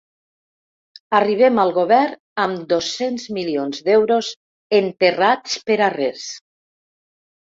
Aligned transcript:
Arribem 1.17 1.57
al 1.63 1.73
govern 1.73 2.15
amb 2.43 2.63
dos-cents 2.71 3.25
milions 3.37 3.83
d’euros 3.89 4.31
enterrats 4.79 5.59
per 5.69 5.77
a 5.89 5.91
res. 5.97 6.25